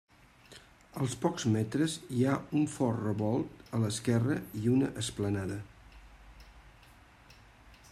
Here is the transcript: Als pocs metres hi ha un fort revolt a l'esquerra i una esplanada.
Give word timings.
Als 1.01 1.15
pocs 1.25 1.43
metres 1.55 1.97
hi 2.19 2.23
ha 2.29 2.37
un 2.61 2.65
fort 2.77 3.03
revolt 3.03 3.61
a 3.79 3.83
l'esquerra 3.85 4.39
i 4.63 4.65
una 4.77 4.91
esplanada. 5.05 5.59